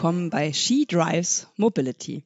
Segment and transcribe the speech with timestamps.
[0.00, 2.24] willkommen bei She Drives Mobility.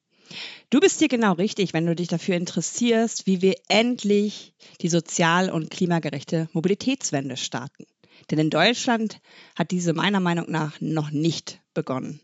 [0.70, 5.50] Du bist hier genau richtig, wenn du dich dafür interessierst, wie wir endlich die sozial-
[5.50, 7.84] und klimagerechte Mobilitätswende starten.
[8.30, 9.18] Denn in Deutschland
[9.56, 12.20] hat diese meiner Meinung nach noch nicht begonnen.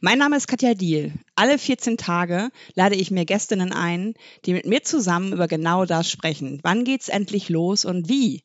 [0.00, 1.12] Mein Name ist Katja Diel.
[1.34, 4.14] Alle 14 Tage lade ich mir Gästinnen ein,
[4.46, 6.60] die mit mir zusammen über genau das sprechen.
[6.62, 8.44] Wann geht's endlich los und wie?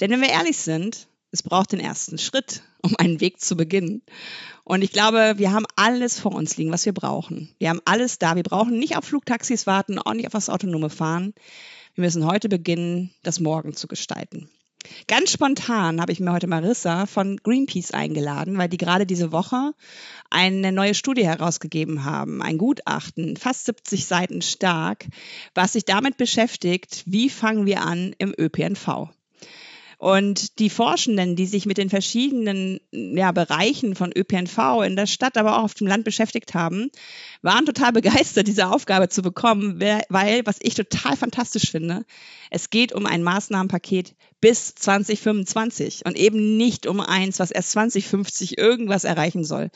[0.00, 4.02] Denn wenn wir ehrlich sind, es braucht den ersten Schritt, um einen Weg zu beginnen.
[4.64, 7.54] Und ich glaube, wir haben alles vor uns liegen, was wir brauchen.
[7.58, 8.36] Wir haben alles da.
[8.36, 11.34] Wir brauchen nicht auf Flugtaxis warten, auch nicht auf das autonome Fahren.
[11.94, 14.48] Wir müssen heute beginnen, das Morgen zu gestalten.
[15.08, 19.72] Ganz spontan habe ich mir heute Marissa von Greenpeace eingeladen, weil die gerade diese Woche
[20.30, 25.06] eine neue Studie herausgegeben haben, ein Gutachten, fast 70 Seiten stark,
[25.54, 29.08] was sich damit beschäftigt, wie fangen wir an im ÖPNV.
[29.98, 35.38] Und die Forschenden, die sich mit den verschiedenen ja, Bereichen von ÖPNV in der Stadt,
[35.38, 36.90] aber auch auf dem Land beschäftigt haben,
[37.40, 42.04] waren total begeistert, diese Aufgabe zu bekommen, weil, was ich total fantastisch finde,
[42.50, 48.58] es geht um ein Maßnahmenpaket bis 2025 und eben nicht um eins, was erst 2050
[48.58, 49.70] irgendwas erreichen soll.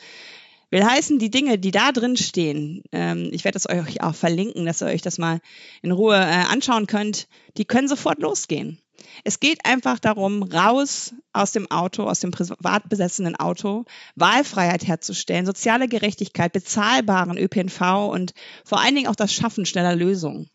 [0.71, 4.65] Will heißen, die Dinge, die da drin stehen, ähm, ich werde das euch auch verlinken,
[4.65, 5.41] dass ihr euch das mal
[5.81, 7.27] in Ruhe äh, anschauen könnt,
[7.57, 8.79] die können sofort losgehen.
[9.23, 15.45] Es geht einfach darum, raus aus dem Auto, aus dem privat besessenen Auto, Wahlfreiheit herzustellen,
[15.45, 18.33] soziale Gerechtigkeit, bezahlbaren ÖPNV und
[18.63, 20.49] vor allen Dingen auch das Schaffen schneller Lösungen.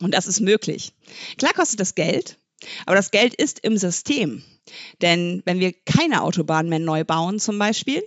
[0.00, 0.92] Und das ist möglich.
[1.38, 2.38] Klar kostet das Geld,
[2.86, 4.42] aber das Geld ist im System.
[5.00, 8.02] Denn wenn wir keine Autobahnen mehr neu bauen zum Beispiel,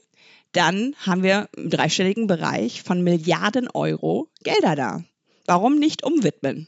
[0.56, 5.04] dann haben wir im dreistelligen Bereich von Milliarden Euro Gelder da.
[5.46, 6.68] Warum nicht umwidmen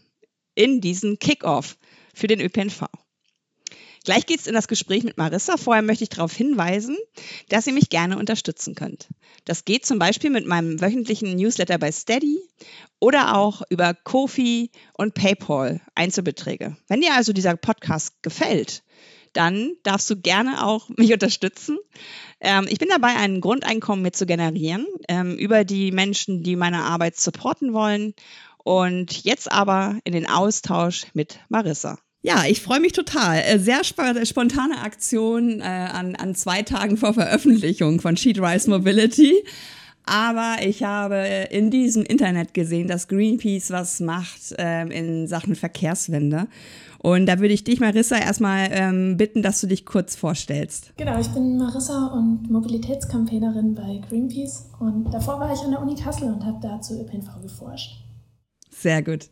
[0.55, 1.77] in diesen Kickoff
[2.13, 2.85] für den ÖPNV?
[4.03, 5.57] Gleich geht's in das Gespräch mit Marissa.
[5.57, 6.97] Vorher möchte ich darauf hinweisen,
[7.49, 9.09] dass ihr mich gerne unterstützen könnt.
[9.43, 12.39] Das geht zum Beispiel mit meinem wöchentlichen Newsletter bei Steady
[12.99, 16.77] oder auch über Kofi und PayPal Einzelbeträge.
[16.87, 18.83] Wenn dir also dieser Podcast gefällt,
[19.37, 21.77] dann darfst du gerne auch mich unterstützen.
[22.39, 26.83] Ähm, ich bin dabei, ein Grundeinkommen mit zu generieren ähm, über die Menschen, die meine
[26.83, 28.13] Arbeit supporten wollen.
[28.63, 31.99] Und jetzt aber in den Austausch mit Marissa.
[32.21, 33.37] Ja, ich freue mich total.
[33.39, 39.35] Äh, sehr spontane Aktion äh, an, an zwei Tagen vor Veröffentlichung von Sheet Rise Mobility.
[40.03, 46.47] Aber ich habe in diesem Internet gesehen, dass Greenpeace was macht ähm, in Sachen Verkehrswende.
[46.99, 50.93] Und da würde ich dich, Marissa, erstmal ähm, bitten, dass du dich kurz vorstellst.
[50.97, 54.71] Genau, ich bin Marissa und Mobilitätskampaignerin bei Greenpeace.
[54.79, 58.03] Und davor war ich an der Uni Kassel und habe dazu ÖPNV geforscht.
[58.71, 59.29] Sehr gut.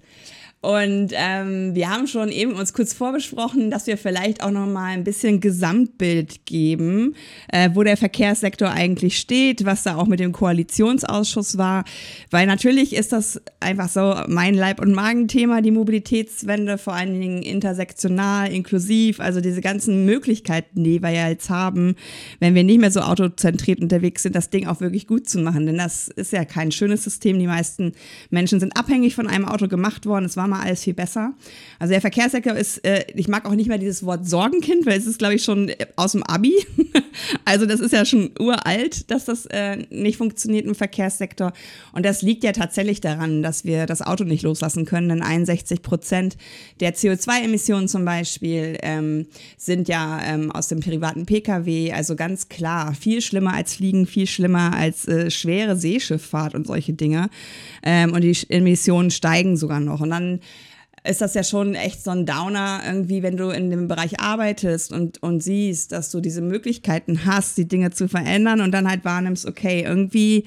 [0.66, 4.94] Und ähm, wir haben schon eben uns kurz vorbesprochen, dass wir vielleicht auch noch mal
[4.94, 7.14] ein bisschen Gesamtbild geben,
[7.50, 11.84] äh, wo der Verkehrssektor eigentlich steht, was da auch mit dem Koalitionsausschuss war,
[12.31, 17.44] weil natürlich ist das einfach so mein Leib- und Magenthema, die Mobilitätswende, vor allen Dingen
[17.44, 21.94] intersektional, inklusiv, also diese ganzen Möglichkeiten, die wir ja jetzt haben,
[22.40, 25.68] wenn wir nicht mehr so autozentriert unterwegs sind, das Ding auch wirklich gut zu machen,
[25.68, 27.38] denn das ist ja kein schönes System.
[27.38, 27.92] Die meisten
[28.32, 30.26] Menschen sind abhängig von einem Auto gemacht worden.
[30.26, 31.33] Es war mal mal alles viel besser.
[31.79, 35.05] Also der Verkehrssektor ist, äh, ich mag auch nicht mehr dieses Wort Sorgenkind, weil es
[35.05, 36.53] ist, glaube ich, schon äh, aus dem Abi.
[37.45, 41.53] also das ist ja schon uralt, dass das äh, nicht funktioniert im Verkehrssektor.
[41.93, 45.09] Und das liegt ja tatsächlich daran, dass wir das Auto nicht loslassen können.
[45.09, 46.38] Denn 61 Prozent
[46.79, 49.27] der CO2-Emissionen zum Beispiel ähm,
[49.57, 51.91] sind ja ähm, aus dem privaten Pkw.
[51.91, 56.93] Also ganz klar, viel schlimmer als Fliegen, viel schlimmer als äh, schwere Seeschifffahrt und solche
[56.93, 57.29] Dinge.
[57.83, 60.01] Ähm, und die Emissionen steigen sogar noch.
[60.01, 60.39] Und dann
[61.07, 64.91] ist das ja schon echt so ein Downer irgendwie, wenn du in dem Bereich arbeitest
[64.91, 69.05] und, und siehst, dass du diese Möglichkeiten hast, die Dinge zu verändern und dann halt
[69.05, 70.46] wahrnimmst, okay, irgendwie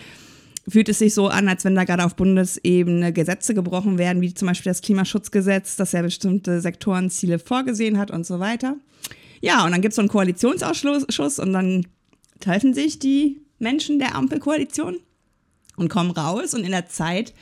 [0.68, 4.34] fühlt es sich so an, als wenn da gerade auf Bundesebene Gesetze gebrochen werden, wie
[4.34, 8.76] zum Beispiel das Klimaschutzgesetz, das ja bestimmte Sektorenziele vorgesehen hat und so weiter.
[9.40, 11.86] Ja, und dann gibt es so einen Koalitionsausschuss und dann
[12.40, 14.98] treffen sich die Menschen der Ampelkoalition
[15.76, 17.32] und kommen raus und in der Zeit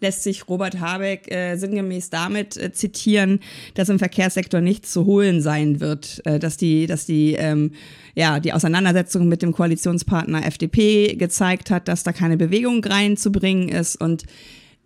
[0.00, 3.40] lässt sich Robert Habeck äh, sinngemäß damit äh, zitieren,
[3.74, 7.72] dass im Verkehrssektor nichts zu holen sein wird, äh, dass die, dass die, ähm,
[8.14, 13.96] ja, die Auseinandersetzung mit dem Koalitionspartner FDP gezeigt hat, dass da keine Bewegung reinzubringen ist
[13.96, 14.24] und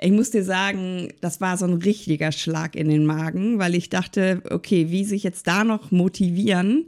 [0.01, 3.91] ich muss dir sagen, das war so ein richtiger Schlag in den Magen, weil ich
[3.91, 6.87] dachte, okay, wie sich jetzt da noch motivieren.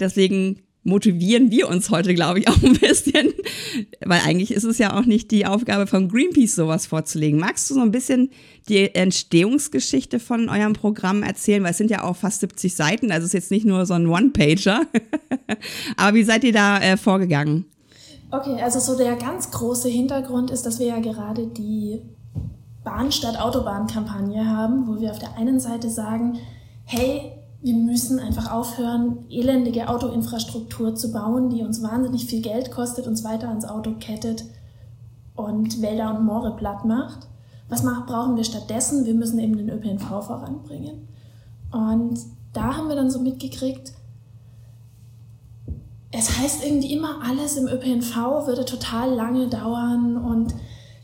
[0.00, 3.32] Deswegen motivieren wir uns heute, glaube ich, auch ein bisschen,
[4.04, 7.38] weil eigentlich ist es ja auch nicht die Aufgabe von Greenpeace, sowas vorzulegen.
[7.38, 8.30] Magst du so ein bisschen
[8.68, 11.62] die Entstehungsgeschichte von eurem Programm erzählen?
[11.62, 13.94] Weil es sind ja auch fast 70 Seiten, also es ist jetzt nicht nur so
[13.94, 14.82] ein One-Pager.
[15.96, 17.66] Aber wie seid ihr da äh, vorgegangen?
[18.30, 22.00] Okay, also so der ganz große Hintergrund ist, dass wir ja gerade die
[22.82, 26.38] Bahn statt Autobahn-Kampagne haben, wo wir auf der einen Seite sagen,
[26.84, 27.32] hey,
[27.62, 33.22] wir müssen einfach aufhören, elendige Autoinfrastruktur zu bauen, die uns wahnsinnig viel Geld kostet, uns
[33.22, 34.44] weiter ans Auto kettet
[35.36, 37.28] und Wälder und Moore platt macht.
[37.68, 39.06] Was brauchen wir stattdessen?
[39.06, 41.06] Wir müssen eben den ÖPNV voranbringen.
[41.70, 42.18] Und
[42.52, 43.92] da haben wir dann so mitgekriegt,
[46.10, 50.54] es heißt irgendwie immer, alles im ÖPNV würde total lange dauern und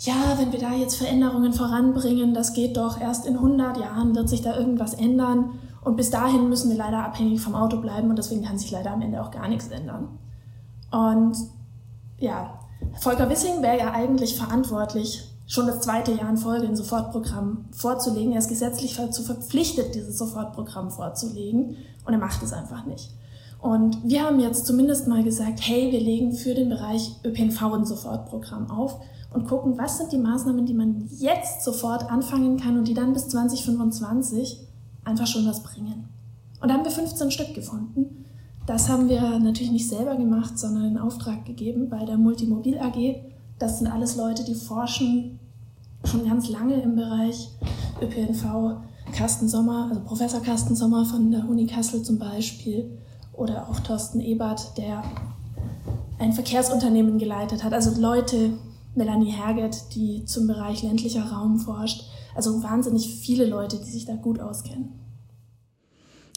[0.00, 4.28] ja, wenn wir da jetzt Veränderungen voranbringen, das geht doch, erst in 100 Jahren wird
[4.28, 8.16] sich da irgendwas ändern und bis dahin müssen wir leider abhängig vom Auto bleiben und
[8.16, 10.08] deswegen kann sich leider am Ende auch gar nichts ändern.
[10.90, 11.36] Und
[12.18, 12.58] ja,
[13.00, 18.32] Volker Wissing wäre ja eigentlich verantwortlich, schon das zweite Jahr in Folge ein Sofortprogramm vorzulegen.
[18.32, 23.10] Er ist gesetzlich dazu verpflichtet, dieses Sofortprogramm vorzulegen und er macht es einfach nicht.
[23.60, 27.84] Und wir haben jetzt zumindest mal gesagt, hey, wir legen für den Bereich ÖPNV ein
[27.84, 29.00] Sofortprogramm auf
[29.32, 33.14] und gucken, was sind die Maßnahmen, die man jetzt sofort anfangen kann und die dann
[33.14, 34.67] bis 2025
[35.08, 36.08] einfach schon was bringen.
[36.60, 38.24] Und da haben wir 15 Stück gefunden.
[38.66, 43.16] Das haben wir natürlich nicht selber gemacht, sondern in Auftrag gegeben bei der Multimobil AG.
[43.58, 45.38] Das sind alles Leute, die forschen
[46.04, 47.48] schon ganz lange im Bereich
[48.00, 48.76] ÖPNV.
[49.12, 52.98] Carsten Sommer, also Professor Carsten Sommer von der Uni Kassel zum Beispiel,
[53.32, 55.02] oder auch Thorsten Ebert, der
[56.18, 57.72] ein Verkehrsunternehmen geleitet hat.
[57.72, 58.50] Also Leute,
[58.94, 62.04] Melanie Herget, die zum Bereich ländlicher Raum forscht.
[62.38, 64.90] Also wahnsinnig viele Leute, die sich da gut auskennen.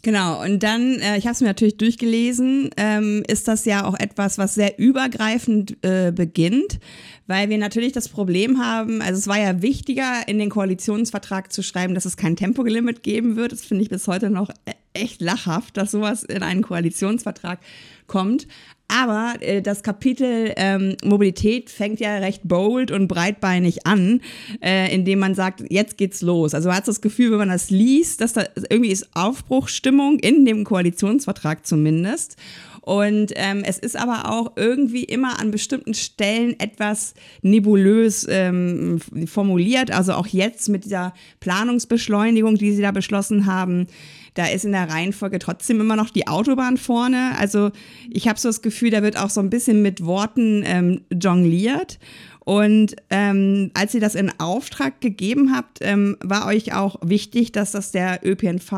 [0.01, 3.93] Genau, und dann, äh, ich habe es mir natürlich durchgelesen, ähm, ist das ja auch
[3.99, 6.79] etwas, was sehr übergreifend äh, beginnt,
[7.27, 11.61] weil wir natürlich das Problem haben, also es war ja wichtiger, in den Koalitionsvertrag zu
[11.61, 13.51] schreiben, dass es kein Tempolimit geben wird.
[13.51, 17.59] Das finde ich bis heute noch e-, echt lachhaft, dass sowas in einen Koalitionsvertrag
[18.07, 18.47] kommt.
[18.91, 24.19] Aber äh, das Kapitel ähm, Mobilität fängt ja recht bold und breitbeinig an,
[24.61, 26.53] äh, indem man sagt, jetzt geht's los.
[26.53, 30.45] Also man hat das Gefühl, wenn man das liest, dass da irgendwie ist Aufbruchstimmung in
[30.45, 32.35] dem Koalitionsvertrag zumindest.
[32.81, 37.13] Und ähm, es ist aber auch irgendwie immer an bestimmten Stellen etwas
[37.43, 39.91] nebulös ähm, formuliert.
[39.91, 43.87] Also auch jetzt mit dieser Planungsbeschleunigung, die sie da beschlossen haben,
[44.33, 47.33] da ist in der Reihenfolge trotzdem immer noch die Autobahn vorne.
[47.37, 47.71] Also
[48.09, 51.99] ich habe so das Gefühl, da wird auch so ein bisschen mit Worten ähm, jongliert.
[52.43, 57.71] Und ähm, als ihr das in Auftrag gegeben habt, ähm, war euch auch wichtig, dass
[57.71, 58.71] das der ÖPNV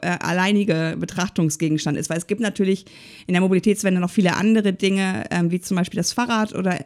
[0.00, 2.86] äh, alleinige Betrachtungsgegenstand ist, weil es gibt natürlich
[3.26, 6.78] in der Mobilitätswende noch viele andere Dinge, ähm, wie zum Beispiel das Fahrrad oder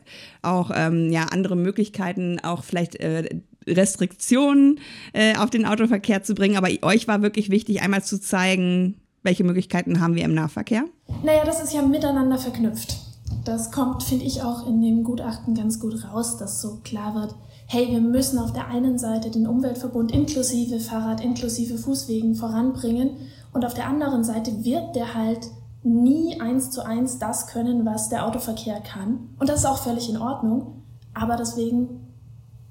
[0.43, 3.29] auch ähm, ja andere Möglichkeiten, auch vielleicht äh,
[3.67, 4.81] Restriktionen
[5.13, 6.57] äh, auf den Autoverkehr zu bringen.
[6.57, 10.85] Aber euch war wirklich wichtig, einmal zu zeigen, welche Möglichkeiten haben wir im Nahverkehr?
[11.23, 13.04] Naja, das ist ja miteinander verknüpft.
[13.45, 17.35] Das kommt, finde ich, auch in dem Gutachten ganz gut raus, dass so klar wird,
[17.67, 23.11] hey, wir müssen auf der einen Seite den Umweltverbund inklusive Fahrrad, inklusive Fußwegen voranbringen
[23.53, 25.51] und auf der anderen Seite wird der halt
[25.83, 29.29] nie eins zu eins das können, was der Autoverkehr kann.
[29.39, 30.83] Und das ist auch völlig in Ordnung.
[31.13, 32.09] Aber deswegen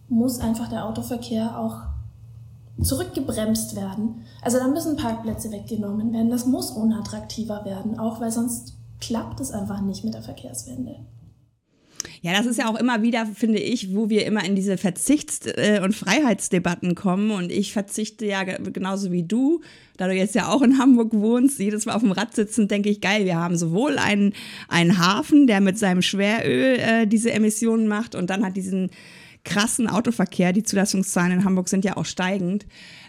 [0.09, 1.77] muss einfach der Autoverkehr auch
[2.81, 4.23] zurückgebremst werden.
[4.41, 6.29] Also da müssen Parkplätze weggenommen werden.
[6.29, 8.73] Das muss unattraktiver werden, auch weil sonst
[9.07, 10.95] klappt es einfach nicht mit der Verkehrswende.
[12.21, 15.45] Ja, das ist ja auch immer wieder, finde ich, wo wir immer in diese Verzichts-
[15.45, 17.31] äh, und Freiheitsdebatten kommen.
[17.31, 19.61] Und ich verzichte ja genauso wie du,
[19.97, 22.89] da du jetzt ja auch in Hamburg wohnst, jedes Mal auf dem Rad sitzen, denke
[22.89, 24.33] ich, geil, wir haben sowohl einen,
[24.69, 28.89] einen Hafen, der mit seinem Schweröl äh, diese Emissionen macht und dann hat diesen
[29.43, 30.53] krassen Autoverkehr.
[30.53, 32.65] Die Zulassungszahlen in Hamburg sind ja auch steigend.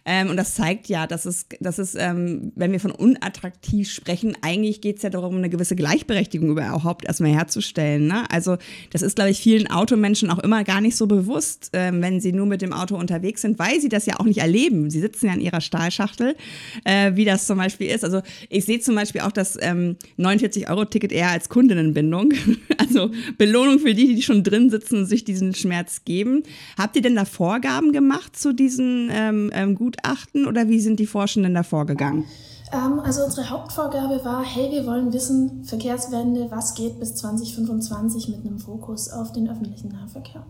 [0.07, 4.37] Ähm, und das zeigt ja, dass es, dass es ähm, wenn wir von unattraktiv sprechen,
[4.43, 8.07] eigentlich geht es ja darum, eine gewisse Gleichberechtigung überhaupt erstmal herzustellen.
[8.07, 8.25] Ne?
[8.31, 8.57] Also
[8.91, 12.33] das ist, glaube ich, vielen Automenschen auch immer gar nicht so bewusst, ähm, wenn sie
[12.33, 14.91] nur mit dem Auto unterwegs sind, weil sie das ja auch nicht erleben.
[14.91, 16.37] Sie sitzen ja in ihrer Stahlschachtel,
[16.85, 18.05] äh, wie das zum Beispiel ist.
[18.05, 18.21] Also
[18.51, 22.33] ich sehe zum Beispiel auch das 49-Euro-Ticket ähm, eher als Kundinnenbindung.
[22.79, 26.43] also Belohnung für die, die schon drin sitzen und sich diesen Schmerz geben.
[26.79, 31.01] Habt ihr denn da Vorgaben gemacht zu diesen ähm, ähm, gut Gutachten oder wie sind
[31.01, 32.25] die Forschenden da vorgegangen?
[32.73, 38.45] Ähm, also unsere Hauptvorgabe war, hey, wir wollen wissen, Verkehrswende, was geht bis 2025 mit
[38.45, 40.45] einem Fokus auf den öffentlichen Nahverkehr.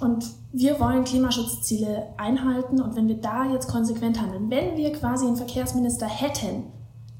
[0.00, 5.26] Und wir wollen Klimaschutzziele einhalten und wenn wir da jetzt konsequent handeln, wenn wir quasi
[5.26, 6.64] einen Verkehrsminister hätten,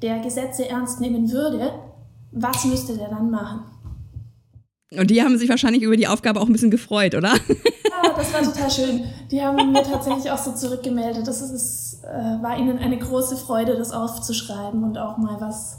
[0.02, 1.72] der Gesetze ernst nehmen würde,
[2.32, 3.60] was müsste der dann machen?
[4.90, 7.34] Und die haben sich wahrscheinlich über die Aufgabe auch ein bisschen gefreut, oder?
[8.02, 9.04] Ja, das war total schön.
[9.30, 11.26] Die haben mir tatsächlich auch so zurückgemeldet.
[11.26, 15.78] Das ist, äh, war ihnen eine große Freude, das aufzuschreiben und auch mal was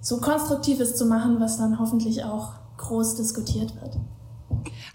[0.00, 3.96] so Konstruktives zu machen, was dann hoffentlich auch groß diskutiert wird.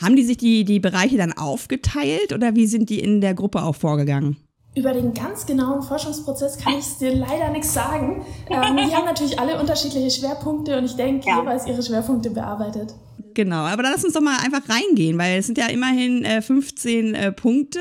[0.02, 3.64] Haben die sich die, die Bereiche dann aufgeteilt oder wie sind die in der Gruppe
[3.64, 4.38] auch vorgegangen?
[4.76, 8.24] Über den ganz genauen Forschungsprozess kann ich dir leider nichts sagen.
[8.50, 11.40] Ähm, die haben natürlich alle unterschiedliche Schwerpunkte und ich denke, ja.
[11.40, 12.94] jeweils ihre Schwerpunkte bearbeitet.
[13.34, 16.42] Genau, aber dann lass uns doch mal einfach reingehen, weil es sind ja immerhin äh,
[16.42, 17.80] 15 äh, Punkte,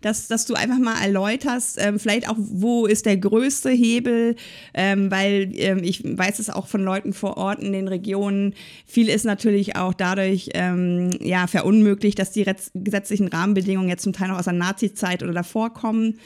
[0.00, 4.36] dass, dass du einfach mal erläuterst, ähm, vielleicht auch, wo ist der größte Hebel,
[4.74, 8.54] ähm, weil ähm, ich weiß es auch von Leuten vor Ort in den Regionen,
[8.86, 14.28] viel ist natürlich auch dadurch ähm, ja, verunmöglicht, dass die gesetzlichen Rahmenbedingungen jetzt zum Teil
[14.28, 16.18] noch aus der Nazi-Zeit oder davor kommen.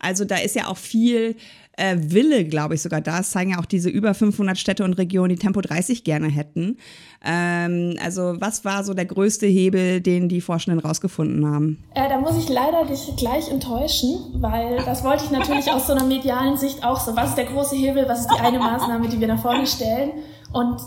[0.00, 1.36] Also da ist ja auch viel
[1.80, 3.18] äh, Wille, glaube ich, sogar da.
[3.18, 6.76] Das zeigen ja auch diese über 500 Städte und Regionen, die Tempo 30 gerne hätten.
[7.24, 11.82] Ähm, also was war so der größte Hebel, den die Forschenden rausgefunden haben?
[11.94, 15.94] Äh, da muss ich leider dich gleich enttäuschen, weil das wollte ich natürlich aus so
[15.94, 17.16] einer medialen Sicht auch so.
[17.16, 18.04] Was ist der große Hebel?
[18.08, 20.12] Was ist die eine Maßnahme, die wir nach vorne stellen?
[20.52, 20.80] Und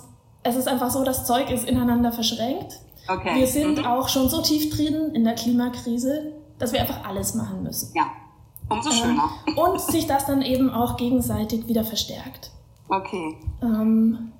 [0.43, 2.79] es ist einfach so, das Zeug ist ineinander verschränkt.
[3.07, 3.39] Okay.
[3.39, 3.85] Wir sind mhm.
[3.85, 7.91] auch schon so tief drin in der Klimakrise, dass wir einfach alles machen müssen.
[7.95, 8.11] Ja.
[8.69, 9.29] Umso schöner.
[9.47, 12.51] Ähm, und sich das dann eben auch gegenseitig wieder verstärkt.
[12.89, 13.37] Okay.
[13.61, 14.31] Ähm,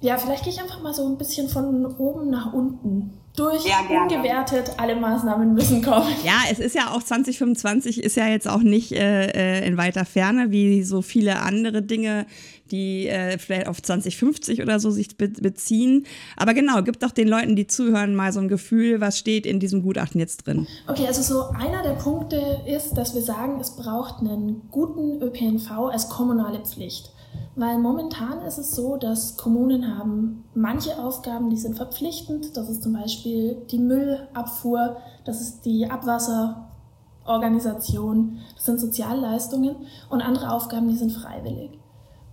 [0.00, 3.80] ja, vielleicht gehe ich einfach mal so ein bisschen von oben nach unten durch ja,
[3.88, 6.08] ungewertet alle Maßnahmen müssen kommen.
[6.24, 10.04] Ja, es ist ja auch 2025 ist ja jetzt auch nicht äh, äh, in weiter
[10.04, 12.26] Ferne wie so viele andere Dinge,
[12.68, 16.06] die äh, vielleicht auf 2050 oder so sich be beziehen.
[16.36, 19.60] Aber genau, gibt doch den Leuten, die zuhören, mal so ein Gefühl, was steht in
[19.60, 20.66] diesem Gutachten jetzt drin.
[20.86, 25.70] Okay, also so einer der Punkte ist, dass wir sagen, es braucht einen guten ÖPNV
[25.90, 27.12] als kommunale Pflicht.
[27.56, 32.56] Weil momentan ist es so, dass Kommunen haben manche Aufgaben, die sind verpflichtend.
[32.56, 39.74] Das ist zum Beispiel die Müllabfuhr, das ist die Abwasserorganisation, das sind Sozialleistungen
[40.08, 41.80] und andere Aufgaben, die sind freiwillig.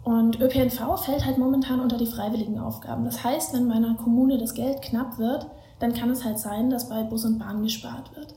[0.05, 3.05] Und ÖPNV fällt halt momentan unter die freiwilligen Aufgaben.
[3.05, 5.47] Das heißt, wenn bei einer Kommune das Geld knapp wird,
[5.79, 8.35] dann kann es halt sein, dass bei Bus und Bahn gespart wird.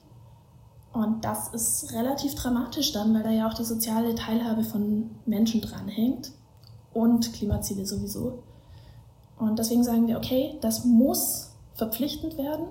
[0.94, 5.60] Und das ist relativ dramatisch dann, weil da ja auch die soziale Teilhabe von Menschen
[5.60, 6.32] dranhängt
[6.94, 8.42] und Klimaziele sowieso.
[9.38, 12.66] Und deswegen sagen wir, okay, das muss verpflichtend werden.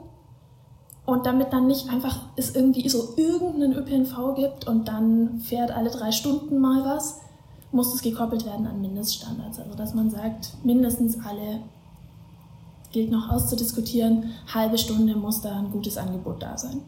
[1.06, 5.92] Und damit dann nicht einfach es irgendwie so irgendeinen ÖPNV gibt und dann fährt alle
[5.92, 7.22] drei Stunden mal was,
[7.72, 9.60] muss es gekoppelt werden an Mindeststandards.
[9.60, 11.62] Also dass man sagt, mindestens alle
[12.92, 16.82] gilt noch auszudiskutieren, halbe Stunde muss da ein gutes Angebot da sein.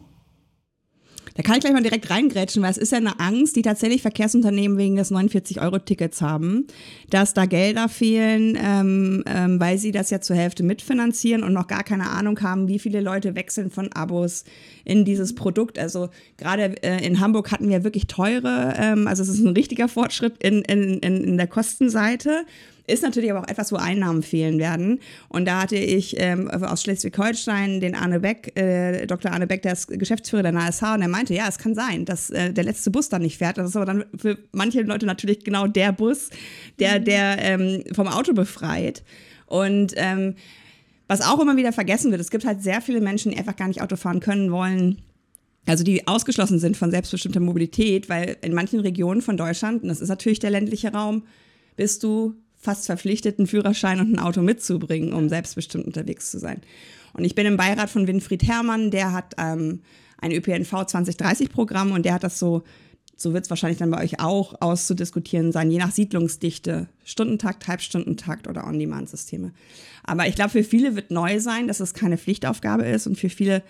[1.34, 4.02] Da kann ich gleich mal direkt reingrätschen, weil es ist ja eine Angst, die tatsächlich
[4.02, 6.66] Verkehrsunternehmen wegen des 49-Euro-Tickets haben,
[7.08, 11.66] dass da Gelder fehlen, ähm, ähm, weil sie das ja zur Hälfte mitfinanzieren und noch
[11.66, 14.44] gar keine Ahnung haben, wie viele Leute wechseln von Abos
[14.84, 15.78] in dieses Produkt.
[15.78, 19.88] Also gerade äh, in Hamburg hatten wir wirklich teure, ähm, also es ist ein richtiger
[19.88, 22.44] Fortschritt in, in, in, in der Kostenseite.
[22.86, 25.00] Ist natürlich aber auch etwas, wo Einnahmen fehlen werden.
[25.28, 29.32] Und da hatte ich ähm, aus Schleswig-Holstein den Arne Beck, äh, Dr.
[29.32, 32.30] Arne Beck, der ist Geschäftsführer der NASH, und er meinte, ja, es kann sein, dass
[32.30, 33.58] äh, der letzte Bus dann nicht fährt.
[33.58, 36.30] Das ist aber dann für manche Leute natürlich genau der Bus,
[36.78, 37.04] der, mhm.
[37.04, 39.02] der ähm, vom Auto befreit.
[39.46, 40.34] Und ähm,
[41.08, 43.66] was auch immer wieder vergessen wird, es gibt halt sehr viele Menschen, die einfach gar
[43.66, 45.02] nicht Auto fahren können wollen.
[45.66, 50.00] Also die ausgeschlossen sind von selbstbestimmter Mobilität, weil in manchen Regionen von Deutschland, und das
[50.00, 51.24] ist natürlich der ländliche Raum,
[51.76, 56.60] bist du fast verpflichtet, einen Führerschein und ein Auto mitzubringen, um selbstbestimmt unterwegs zu sein.
[57.14, 59.80] Und ich bin im Beirat von Winfried Herrmann, der hat ähm,
[60.18, 62.62] ein ÖPNV 2030-Programm und der hat das so,
[63.16, 68.46] so wird es wahrscheinlich dann bei euch auch auszudiskutieren sein, je nach Siedlungsdichte, Stundentakt, Halbstundentakt
[68.46, 69.52] oder On-Demand-Systeme.
[70.04, 73.30] Aber ich glaube, für viele wird neu sein, dass es keine Pflichtaufgabe ist und für
[73.30, 73.62] viele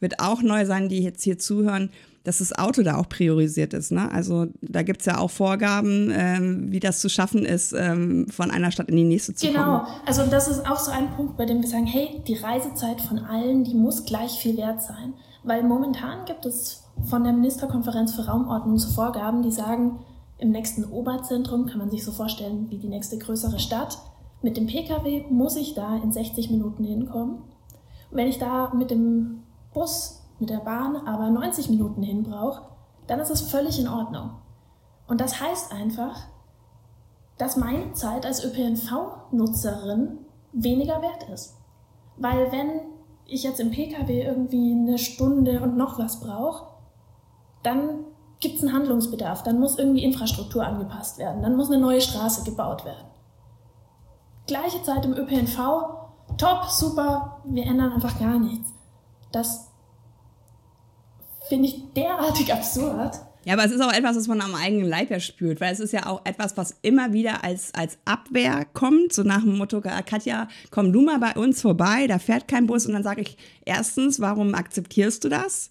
[0.00, 1.90] wird auch neu sein, die jetzt hier zuhören,
[2.24, 3.90] dass das Auto da auch priorisiert ist.
[3.90, 4.10] Ne?
[4.12, 8.50] Also da gibt es ja auch Vorgaben, ähm, wie das zu schaffen ist, ähm, von
[8.50, 9.62] einer Stadt in die nächste zu genau.
[9.62, 9.78] kommen.
[9.86, 13.00] Genau, also das ist auch so ein Punkt, bei dem wir sagen, hey, die Reisezeit
[13.00, 15.14] von allen, die muss gleich viel wert sein.
[15.42, 19.98] Weil momentan gibt es von der Ministerkonferenz für Raumordnung so Vorgaben, die sagen,
[20.38, 23.98] im nächsten Oberzentrum kann man sich so vorstellen wie die nächste größere Stadt.
[24.42, 27.38] Mit dem Pkw muss ich da in 60 Minuten hinkommen.
[28.10, 32.62] wenn ich da mit dem Bus mit der Bahn aber 90 Minuten hin brauche,
[33.06, 34.30] dann ist es völlig in Ordnung.
[35.06, 36.20] Und das heißt einfach,
[37.38, 40.18] dass meine Zeit als ÖPNV-Nutzerin
[40.52, 41.56] weniger wert ist.
[42.16, 42.80] Weil wenn
[43.24, 46.66] ich jetzt im Pkw irgendwie eine Stunde und noch was brauche,
[47.62, 48.04] dann
[48.40, 52.42] gibt es einen Handlungsbedarf, dann muss irgendwie Infrastruktur angepasst werden, dann muss eine neue Straße
[52.44, 53.06] gebaut werden.
[54.48, 55.56] Gleiche Zeit im ÖPNV,
[56.36, 58.68] top, super, wir ändern einfach gar nichts.
[59.30, 59.71] Das
[61.48, 63.14] finde ich derartig absurd.
[63.44, 65.80] Ja, aber es ist auch etwas, was man am eigenen Leib ja spürt, weil es
[65.80, 69.80] ist ja auch etwas, was immer wieder als, als Abwehr kommt, so nach dem Motto,
[69.80, 73.36] Katja, komm du mal bei uns vorbei, da fährt kein Bus und dann sage ich,
[73.64, 75.70] erstens, warum akzeptierst du das?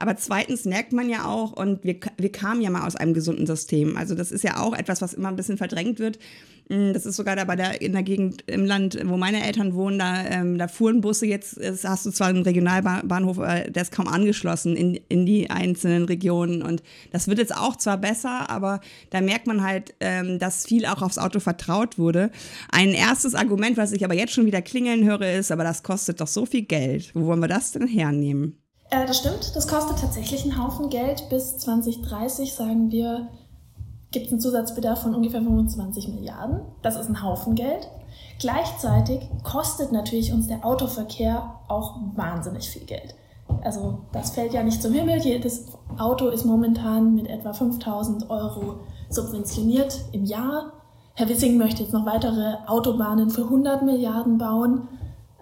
[0.00, 3.46] Aber zweitens merkt man ja auch, und wir, wir kamen ja mal aus einem gesunden
[3.46, 3.98] System.
[3.98, 6.18] Also das ist ja auch etwas, was immer ein bisschen verdrängt wird.
[6.70, 9.74] Mm, das ist sogar da bei der, in der Gegend im Land, wo meine Eltern
[9.74, 13.82] wohnen, da, ähm, da fuhren Busse jetzt, ist, hast du zwar einen Regionalbahnhof, äh, der
[13.82, 16.62] ist kaum angeschlossen in, in die einzelnen Regionen.
[16.62, 18.80] Und das wird jetzt auch zwar besser, aber
[19.10, 22.30] da merkt man halt, ähm, dass viel auch aufs Auto vertraut wurde.
[22.70, 26.22] Ein erstes Argument, was ich aber jetzt schon wieder klingeln höre, ist, aber das kostet
[26.22, 27.10] doch so viel Geld.
[27.12, 28.59] Wo wollen wir das denn hernehmen?
[28.90, 31.28] Äh, das stimmt, das kostet tatsächlich einen Haufen Geld.
[31.30, 33.28] Bis 2030 sagen wir,
[34.10, 36.62] gibt es einen Zusatzbedarf von ungefähr 25 Milliarden.
[36.82, 37.88] Das ist ein Haufen Geld.
[38.40, 43.14] Gleichzeitig kostet natürlich uns der Autoverkehr auch wahnsinnig viel Geld.
[43.62, 45.18] Also das fällt ja nicht zum Himmel.
[45.18, 45.66] Jedes
[45.98, 50.72] Auto ist momentan mit etwa 5000 Euro subventioniert im Jahr.
[51.14, 54.88] Herr Wissing möchte jetzt noch weitere Autobahnen für 100 Milliarden bauen.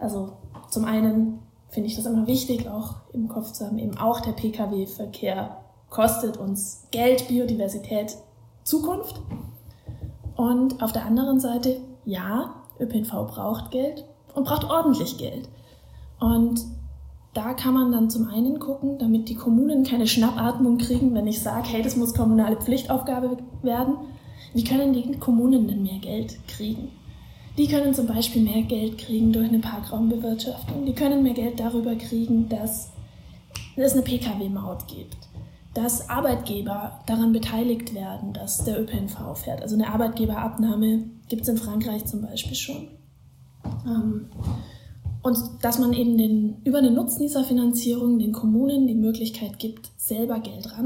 [0.00, 0.33] Also
[0.69, 1.38] zum einen
[1.69, 5.59] finde ich das immer wichtig, auch im Kopf zu haben, eben auch der Pkw-Verkehr
[5.91, 8.17] kostet uns Geld, Biodiversität
[8.65, 9.21] Zukunft.
[10.37, 15.49] Und auf der anderen Seite, ja, ÖPNV braucht Geld und braucht ordentlich Geld.
[16.21, 16.65] Und
[17.35, 21.41] da kann man dann zum einen gucken, damit die Kommunen keine Schnappatmung kriegen, wenn ich
[21.41, 23.97] sage, hey, das muss kommunale Pflichtaufgabe werden.
[24.55, 26.91] Wie können die Kommunen denn mehr Geld kriegen?
[27.59, 30.87] Die können zum Beispiel mehr Geld kriegen durch eine Parkraumbewirtschaftung.
[30.87, 32.91] Die können mehr Geld darüber kriegen, dass
[33.77, 35.29] es eine Pkw-Maut gibt
[35.79, 39.62] dass Arbeitgeber daran beteiligt werden, dass der ÖPNV fährt.
[39.62, 42.88] Also eine Arbeitgeberabnahme gibt es in Frankreich zum Beispiel schon.
[43.87, 44.27] Ähm,
[45.23, 50.76] und dass man eben den, über eine Nutznießerfinanzierung den Kommunen die Möglichkeit gibt, selber Geld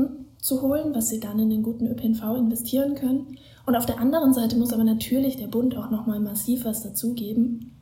[0.43, 3.39] ranzuholen, was sie dann in den guten ÖPNV investieren können.
[3.65, 7.77] Und auf der anderen Seite muss aber natürlich der Bund auch nochmal massiv was dazugeben.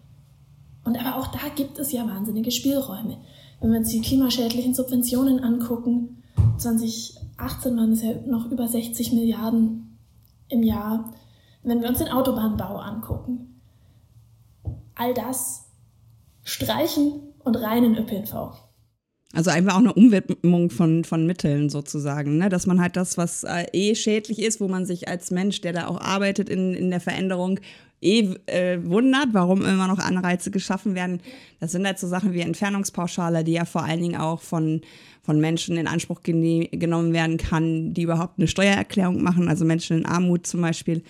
[0.84, 3.18] Und aber auch da gibt es ja wahnsinnige Spielräume.
[3.60, 6.22] Wenn wir uns die klimaschädlichen Subventionen angucken,
[6.58, 9.98] 2018 waren es ja noch über 60 Milliarden
[10.48, 11.12] im Jahr.
[11.62, 13.60] Wenn wir uns den Autobahnbau angucken,
[14.94, 15.66] all das
[16.42, 18.52] streichen und reinen ÖPNV.
[19.32, 22.48] Also einfach auch eine Umwidmung von, von Mitteln sozusagen, ne?
[22.48, 25.72] dass man halt das, was äh, eh schädlich ist, wo man sich als Mensch, der
[25.72, 27.60] da auch arbeitet in, in der Veränderung,
[28.02, 31.20] eh äh, wundert, warum immer noch Anreize geschaffen werden.
[31.60, 34.80] Das sind halt so Sachen wie Entfernungspauschale, die ja vor allen Dingen auch von,
[35.22, 40.06] von Menschen in Anspruch genommen werden kann, die überhaupt eine Steuererklärung machen, also Menschen in
[40.06, 41.02] Armut zum Beispiel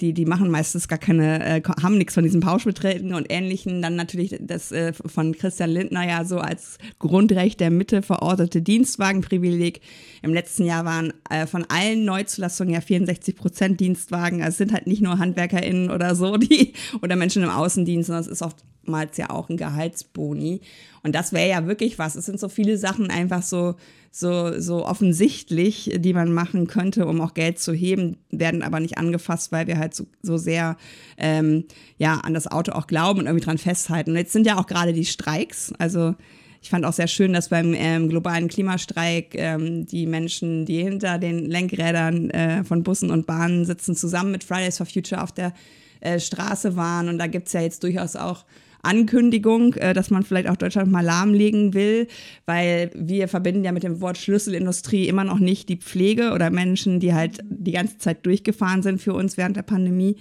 [0.00, 3.82] die, die machen meistens gar keine, äh, haben nichts von diesen Pauschbeträgen und ähnlichen.
[3.82, 9.80] Dann natürlich das äh, von Christian Lindner ja so als Grundrecht der Mitte verordnete Dienstwagenprivileg.
[10.22, 14.42] Im letzten Jahr waren äh, von allen Neuzulassungen ja 64 Prozent Dienstwagen.
[14.42, 18.24] Also es sind halt nicht nur HandwerkerInnen oder so, die oder Menschen im Außendienst, sondern
[18.24, 18.42] es ist
[18.90, 20.60] oftmals ja auch ein Gehaltsboni.
[21.02, 22.16] Und das wäre ja wirklich was.
[22.16, 23.76] Es sind so viele Sachen einfach so,
[24.10, 28.98] so, so offensichtlich, die man machen könnte, um auch Geld zu heben, werden aber nicht
[28.98, 30.76] angefasst, weil wir halt so, so sehr
[31.16, 31.64] ähm,
[31.96, 34.10] ja, an das Auto auch glauben und irgendwie dran festhalten.
[34.10, 35.72] Und jetzt sind ja auch gerade die Streiks.
[35.78, 36.14] Also
[36.60, 41.18] ich fand auch sehr schön, dass beim ähm, globalen Klimastreik ähm, die Menschen, die hinter
[41.18, 45.54] den Lenkrädern äh, von Bussen und Bahnen sitzen, zusammen mit Fridays for Future auf der
[46.00, 47.08] äh, Straße waren.
[47.08, 48.44] Und da gibt es ja jetzt durchaus auch
[48.82, 52.08] Ankündigung, äh, dass man vielleicht auch Deutschland mal lahmlegen will,
[52.46, 57.00] weil wir verbinden ja mit dem Wort Schlüsselindustrie immer noch nicht die Pflege oder Menschen,
[57.00, 60.16] die halt die ganze Zeit durchgefahren sind für uns während der Pandemie.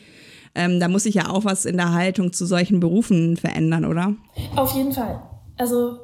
[0.55, 4.15] Ähm, da muss sich ja auch was in der Haltung zu solchen Berufen verändern, oder?
[4.55, 5.21] Auf jeden Fall.
[5.57, 5.99] Also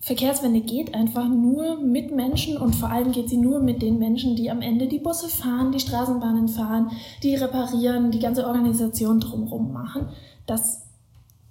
[0.00, 4.34] Verkehrswende geht einfach nur mit Menschen und vor allem geht sie nur mit den Menschen,
[4.34, 6.90] die am Ende die Busse fahren, die Straßenbahnen fahren,
[7.22, 10.08] die reparieren, die ganze Organisation drumherum machen.
[10.44, 10.82] Das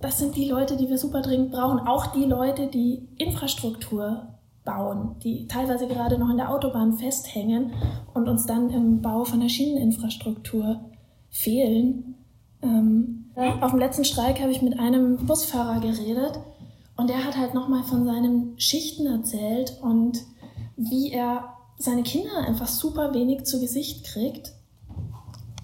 [0.01, 1.79] das sind die Leute, die wir super dringend brauchen.
[1.79, 4.27] Auch die Leute, die Infrastruktur
[4.63, 7.71] bauen, die teilweise gerade noch in der Autobahn festhängen
[8.13, 10.81] und uns dann im Bau von der Schieneninfrastruktur
[11.29, 12.15] fehlen.
[12.61, 16.39] Ähm, auf dem letzten Streik habe ich mit einem Busfahrer geredet
[16.97, 20.19] und der hat halt nochmal von seinen Schichten erzählt und
[20.77, 24.53] wie er seine Kinder einfach super wenig zu Gesicht kriegt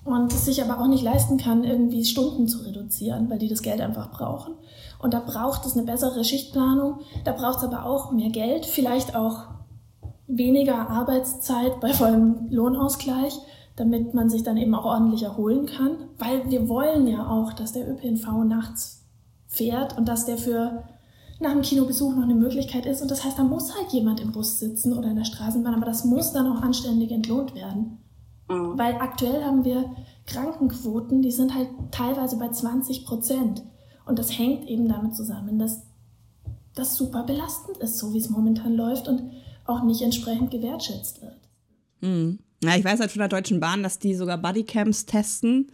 [0.07, 3.61] und es sich aber auch nicht leisten kann, irgendwie Stunden zu reduzieren, weil die das
[3.61, 4.55] Geld einfach brauchen.
[4.99, 9.15] Und da braucht es eine bessere Schichtplanung, da braucht es aber auch mehr Geld, vielleicht
[9.15, 9.45] auch
[10.27, 13.37] weniger Arbeitszeit bei vollem Lohnausgleich,
[13.75, 17.73] damit man sich dann eben auch ordentlich erholen kann, weil wir wollen ja auch, dass
[17.73, 19.05] der ÖPNV nachts
[19.47, 20.83] fährt und dass der für
[21.39, 23.01] nach dem Kinobesuch noch eine Möglichkeit ist.
[23.01, 25.85] Und das heißt, da muss halt jemand im Bus sitzen oder in der Straßenbahn, aber
[25.85, 27.99] das muss dann auch anständig entlohnt werden.
[28.49, 28.77] Mhm.
[28.77, 33.63] Weil aktuell haben wir Krankenquoten, die sind halt teilweise bei 20 Prozent.
[34.05, 35.83] Und das hängt eben damit zusammen, dass
[36.75, 39.31] das super belastend ist, so wie es momentan läuft und
[39.65, 41.37] auch nicht entsprechend gewertschätzt wird.
[42.01, 42.39] Mhm.
[42.63, 45.67] Ja, ich weiß halt von der Deutschen Bahn, dass die sogar Bodycams testen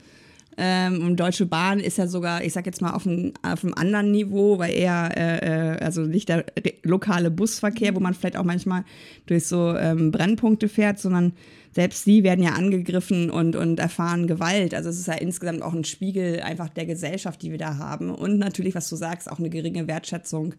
[0.58, 3.74] ähm, und Deutsche Bahn ist ja sogar, ich sag jetzt mal, auf einem, auf einem
[3.74, 6.46] anderen Niveau, weil eher, äh, äh also nicht der
[6.84, 8.84] lokale Busverkehr, wo man vielleicht auch manchmal
[9.26, 11.34] durch so ähm, Brennpunkte fährt, sondern
[11.72, 14.76] selbst sie werden ja angegriffen und, und erfahren Gewalt.
[14.76, 18.12] Also es ist ja insgesamt auch ein Spiegel einfach der Gesellschaft, die wir da haben.
[18.12, 20.54] Und natürlich, was du sagst, auch eine geringe Wertschätzung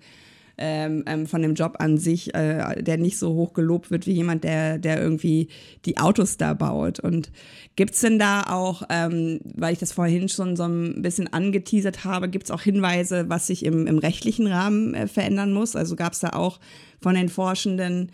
[0.56, 4.12] ähm, ähm, von dem Job an sich, äh, der nicht so hoch gelobt wird wie
[4.12, 5.48] jemand, der, der irgendwie
[5.84, 7.00] die Autos da baut.
[7.00, 7.32] Und
[7.76, 12.04] gibt es denn da auch, ähm, weil ich das vorhin schon so ein bisschen angeteasert
[12.04, 15.74] habe, gibt es auch Hinweise, was sich im, im rechtlichen Rahmen äh, verändern muss?
[15.74, 16.60] Also gab es da auch
[17.00, 18.10] von den Forschenden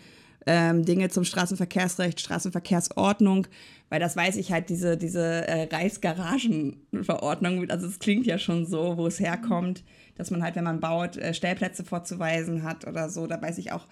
[0.47, 3.45] ähm, Dinge zum Straßenverkehrsrecht, Straßenverkehrsordnung,
[3.89, 8.97] weil das weiß ich halt, diese, diese äh, Reichsgaragenverordnung, also es klingt ja schon so,
[8.97, 9.83] wo es herkommt
[10.15, 13.27] dass man halt, wenn man baut, äh, Stellplätze vorzuweisen hat oder so.
[13.27, 13.87] Da weiß ich auch,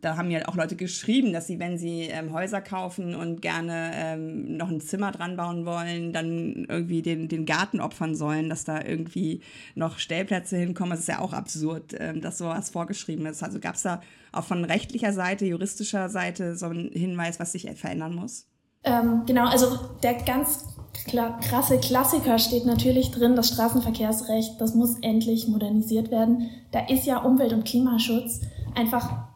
[0.00, 3.90] da haben ja auch Leute geschrieben, dass sie, wenn sie ähm, Häuser kaufen und gerne
[3.94, 8.64] ähm, noch ein Zimmer dran bauen wollen, dann irgendwie den, den Garten opfern sollen, dass
[8.64, 9.40] da irgendwie
[9.74, 10.90] noch Stellplätze hinkommen.
[10.90, 13.42] Das ist ja auch absurd, ähm, dass sowas vorgeschrieben ist.
[13.42, 14.00] Also gab es da
[14.32, 18.46] auch von rechtlicher Seite, juristischer Seite so einen Hinweis, was sich verändern muss?
[18.84, 25.48] Ähm, genau, also der ganz krasse Klassiker steht natürlich drin, das Straßenverkehrsrecht, das muss endlich
[25.48, 26.50] modernisiert werden.
[26.72, 28.40] Da ist ja Umwelt- und Klimaschutz
[28.74, 29.26] einfach,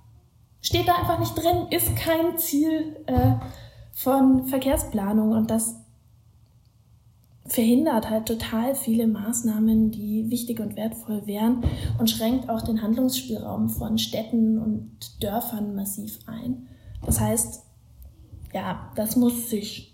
[0.63, 3.35] steht da einfach nicht drin, ist kein Ziel äh,
[3.93, 5.77] von Verkehrsplanung und das
[7.47, 11.65] verhindert halt total viele Maßnahmen, die wichtig und wertvoll wären
[11.99, 16.69] und schränkt auch den Handlungsspielraum von Städten und Dörfern massiv ein.
[17.05, 17.65] Das heißt,
[18.55, 19.90] ja, das muss sich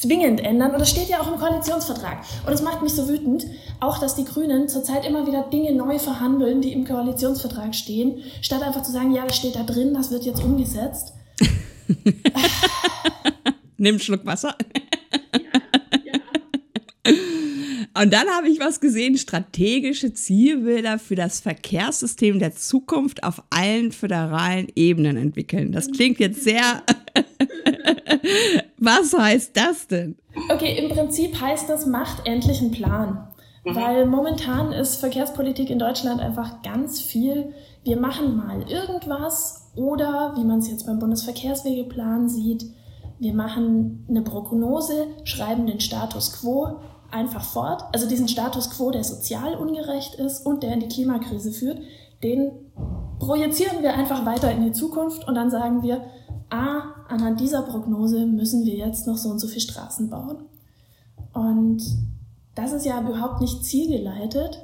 [0.00, 0.72] zwingend ändern.
[0.72, 2.18] Und das steht ja auch im Koalitionsvertrag.
[2.44, 3.46] Und das macht mich so wütend,
[3.80, 8.62] auch dass die Grünen zurzeit immer wieder Dinge neu verhandeln, die im Koalitionsvertrag stehen, statt
[8.62, 11.14] einfach zu sagen, ja, das steht da drin, das wird jetzt umgesetzt.
[13.76, 14.54] Nimm einen Schluck Wasser.
[18.00, 23.90] Und dann habe ich was gesehen, strategische Zielbilder für das Verkehrssystem der Zukunft auf allen
[23.90, 25.72] föderalen Ebenen entwickeln.
[25.72, 26.84] Das klingt jetzt sehr
[28.78, 30.16] Was heißt das denn?
[30.50, 33.28] Okay, im Prinzip heißt das, macht endlich einen Plan.
[33.64, 33.74] Mhm.
[33.74, 40.44] Weil momentan ist Verkehrspolitik in Deutschland einfach ganz viel, wir machen mal irgendwas oder, wie
[40.44, 42.66] man es jetzt beim Bundesverkehrswegeplan sieht,
[43.18, 47.82] wir machen eine Prognose, schreiben den Status quo einfach fort.
[47.92, 51.80] Also diesen Status quo, der sozial ungerecht ist und der in die Klimakrise führt,
[52.22, 52.52] den
[53.18, 56.02] projizieren wir einfach weiter in die Zukunft und dann sagen wir,
[56.50, 60.44] ah, anhand dieser Prognose müssen wir jetzt noch so und so viele Straßen bauen.
[61.32, 61.82] Und
[62.54, 64.62] das ist ja überhaupt nicht zielgeleitet,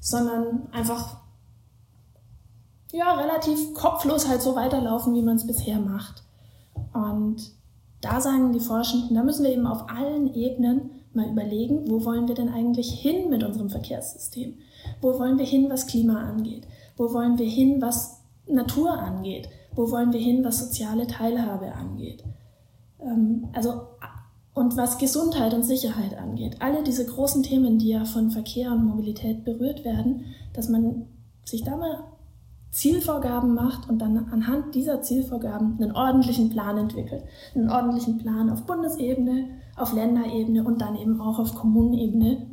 [0.00, 1.18] sondern einfach
[2.92, 6.22] ja, relativ kopflos halt so weiterlaufen, wie man es bisher macht.
[6.92, 7.52] Und
[8.00, 12.28] da sagen die Forschenden, da müssen wir eben auf allen Ebenen mal überlegen, wo wollen
[12.28, 14.58] wir denn eigentlich hin mit unserem Verkehrssystem?
[15.00, 16.66] Wo wollen wir hin, was Klima angeht?
[16.96, 19.48] Wo wollen wir hin, was Natur angeht?
[19.74, 22.24] Wo wollen wir hin, was soziale Teilhabe angeht?
[23.00, 23.88] Ähm, also,
[24.54, 26.56] und was Gesundheit und Sicherheit angeht.
[26.60, 31.06] Alle diese großen Themen, die ja von Verkehr und Mobilität berührt werden, dass man
[31.44, 32.04] sich da mal
[32.70, 37.22] Zielvorgaben macht und dann anhand dieser Zielvorgaben einen ordentlichen Plan entwickelt.
[37.54, 42.46] Einen ordentlichen Plan auf Bundesebene, auf Länderebene und dann eben auch auf Kommunenebene,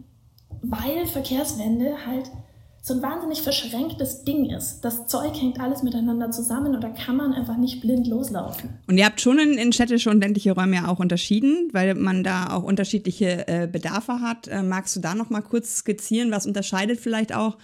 [0.62, 2.32] weil Verkehrswende halt
[2.82, 4.82] so ein wahnsinnig verschränktes Ding ist.
[4.82, 8.70] Das Zeug hängt alles miteinander zusammen und da kann man einfach nicht blind loslaufen.
[8.88, 12.24] Und ihr habt schon in, in städtische und ländliche Räume ja auch unterschieden, weil man
[12.24, 14.48] da auch unterschiedliche äh, Bedarfe hat.
[14.48, 17.58] Äh, magst du da noch mal kurz skizzieren, was unterscheidet vielleicht auch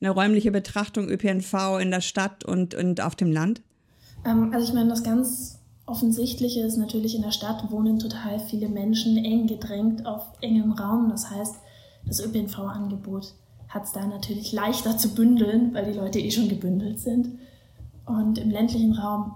[0.00, 3.62] eine räumliche Betrachtung ÖPNV in der Stadt und, und auf dem Land?
[4.24, 8.68] Ähm, also ich meine, das ganz Offensichtliche ist natürlich, in der Stadt wohnen total viele
[8.68, 11.08] Menschen eng gedrängt auf engem Raum.
[11.10, 11.54] Das heißt,
[12.04, 13.34] das ÖPNV-Angebot
[13.76, 17.38] hat es da natürlich leichter zu bündeln, weil die Leute eh schon gebündelt sind.
[18.06, 19.34] Und im ländlichen Raum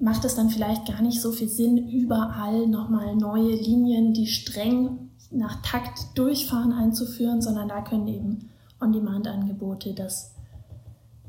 [0.00, 5.10] macht es dann vielleicht gar nicht so viel Sinn, überall nochmal neue Linien, die streng
[5.30, 10.34] nach Takt durchfahren, einzuführen, sondern da können eben On-Demand-Angebote das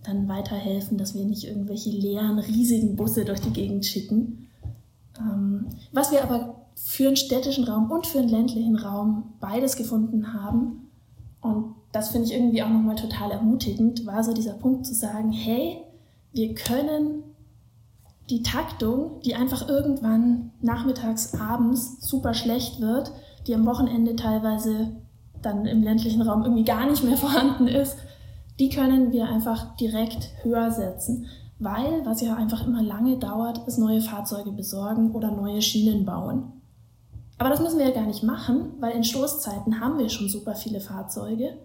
[0.03, 4.49] dann weiterhelfen, dass wir nicht irgendwelche leeren, riesigen Busse durch die Gegend schicken.
[5.17, 10.33] Ähm, was wir aber für einen städtischen Raum und für einen ländlichen Raum beides gefunden
[10.33, 10.83] haben,
[11.43, 15.31] und das finde ich irgendwie auch nochmal total ermutigend, war so dieser Punkt zu sagen,
[15.31, 15.77] hey,
[16.33, 17.23] wir können
[18.29, 23.11] die Taktung, die einfach irgendwann nachmittags, abends super schlecht wird,
[23.47, 24.91] die am Wochenende teilweise
[25.41, 27.97] dann im ländlichen Raum irgendwie gar nicht mehr vorhanden ist,
[28.59, 31.27] die können wir einfach direkt höher setzen.
[31.59, 36.51] Weil, was ja einfach immer lange dauert, ist neue Fahrzeuge besorgen oder neue Schienen bauen.
[37.37, 40.55] Aber das müssen wir ja gar nicht machen, weil in Stoßzeiten haben wir schon super
[40.55, 41.57] viele Fahrzeuge.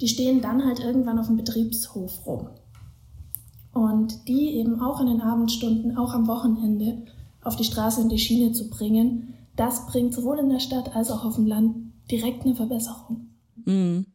[0.00, 2.48] Die stehen dann halt irgendwann auf dem Betriebshof rum.
[3.72, 7.02] Und die eben auch in den Abendstunden, auch am Wochenende
[7.42, 11.10] auf die Straße und die Schiene zu bringen, das bringt sowohl in der Stadt als
[11.10, 11.76] auch auf dem Land
[12.10, 13.28] direkt eine Verbesserung.
[13.64, 14.06] Mhm.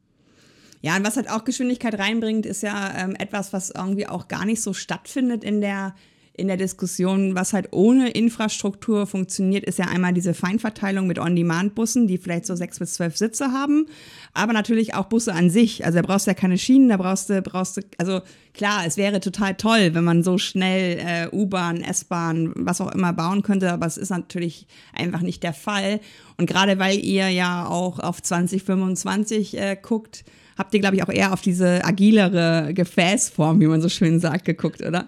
[0.81, 4.45] Ja, und was halt auch Geschwindigkeit reinbringt, ist ja ähm, etwas, was irgendwie auch gar
[4.45, 5.93] nicht so stattfindet in der
[6.39, 12.08] in der Diskussion, was halt ohne Infrastruktur funktioniert, ist ja einmal diese Feinverteilung mit On-Demand-Bussen,
[12.08, 13.86] die vielleicht so sechs bis zwölf Sitze haben,
[14.34, 15.86] aber natürlich auch Busse an sich.
[15.86, 18.21] Also da brauchst du ja keine Schienen, da brauchst du, brauchst du, also
[18.54, 23.13] klar, es wäre total toll, wenn man so schnell äh, U-Bahn, S-Bahn, was auch immer
[23.13, 25.99] bauen könnte, aber es ist natürlich einfach nicht der Fall.
[26.38, 30.23] Und gerade weil ihr ja auch auf 2025 äh, guckt,
[30.58, 34.45] habt ihr, glaube ich, auch eher auf diese agilere Gefäßform, wie man so schön sagt,
[34.45, 35.08] geguckt, oder?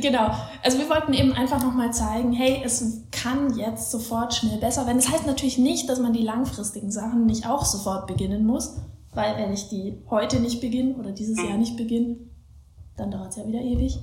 [0.00, 0.30] Genau.
[0.62, 4.98] Also wir wollten eben einfach nochmal zeigen, hey, es kann jetzt sofort schnell besser werden.
[4.98, 8.76] Das heißt natürlich nicht, dass man die langfristigen Sachen nicht auch sofort beginnen muss,
[9.14, 12.16] weil wenn ich die heute nicht beginne oder dieses Jahr nicht beginne,
[12.96, 13.98] dann dauert es ja wieder ewig.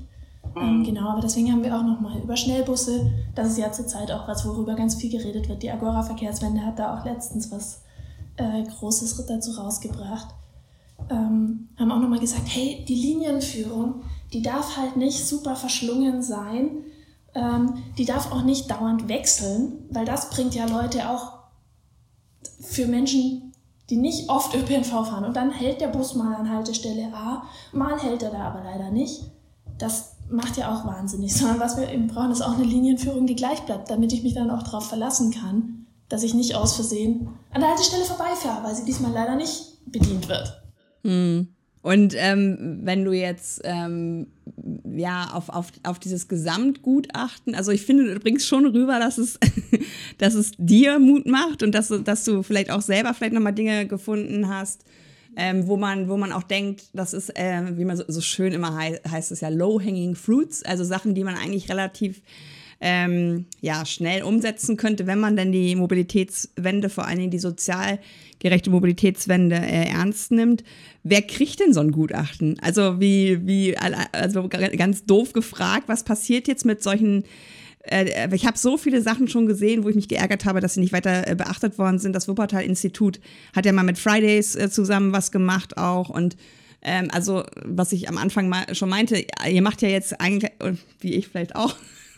[0.55, 3.12] Ähm, genau, aber deswegen haben wir auch nochmal über Schnellbusse.
[3.35, 5.63] Das ist ja zurzeit auch was, worüber ganz viel geredet wird.
[5.63, 7.83] Die Agora Verkehrswende hat da auch letztens was
[8.38, 10.29] äh, Großes dazu rausgebracht.
[11.09, 14.01] Ähm, haben auch nochmal gesagt, hey, die Linienführung,
[14.33, 16.83] die darf halt nicht super verschlungen sein.
[17.35, 21.39] Ähm, die darf auch nicht dauernd wechseln, weil das bringt ja Leute auch
[22.61, 23.53] für Menschen,
[23.89, 25.25] die nicht oft ÖPNV fahren.
[25.25, 28.91] Und dann hält der Bus mal an Haltestelle A, mal hält er da aber leider
[28.91, 29.23] nicht.
[29.77, 31.33] Das macht ja auch wahnsinnig.
[31.35, 34.33] Sondern was wir eben brauchen, ist auch eine Linienführung, die gleich bleibt, damit ich mich
[34.33, 38.75] dann auch darauf verlassen kann, dass ich nicht aus Versehen an der Haltestelle vorbeifahre, weil
[38.75, 40.61] sie diesmal leider nicht bedient wird.
[41.03, 41.47] Hm.
[41.81, 44.27] Und ähm, wenn du jetzt ähm,
[44.83, 49.39] ja auf, auf, auf dieses Gesamtgutachten, also ich finde, du bringst schon rüber, dass es,
[50.17, 53.87] dass es dir Mut macht und dass, dass du vielleicht auch selber vielleicht nochmal Dinge
[53.87, 54.83] gefunden hast,
[55.37, 58.51] ähm, wo, man, wo man auch denkt, das ist, äh, wie man so, so schön
[58.51, 62.21] immer hei heißt es ja, low-hanging fruits, also Sachen, die man eigentlich relativ
[62.81, 67.99] ähm, ja, schnell umsetzen könnte, wenn man denn die Mobilitätswende, vor allen Dingen die sozial
[68.39, 70.63] gerechte Mobilitätswende äh, ernst nimmt.
[71.03, 72.57] Wer kriegt denn so ein Gutachten?
[72.61, 77.25] Also wie, wie, also ganz doof gefragt, was passiert jetzt mit solchen
[77.83, 80.81] äh, ich habe so viele Sachen schon gesehen, wo ich mich geärgert habe, dass sie
[80.81, 82.13] nicht weiter äh, beachtet worden sind.
[82.13, 83.19] Das Wuppertal-Institut
[83.55, 86.37] hat ja mal mit Fridays äh, zusammen was gemacht auch und
[86.81, 90.51] ähm, also, was ich am Anfang mal schon meinte, ihr macht ja jetzt eigentlich,
[91.01, 91.75] wie ich vielleicht auch,